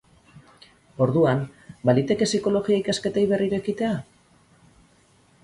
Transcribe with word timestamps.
Orduan, 1.05 1.43
baliteke 1.89 2.29
psikologia 2.31 2.81
ikasketei 2.85 3.27
berriro 3.35 3.61
ekitea? 3.61 3.95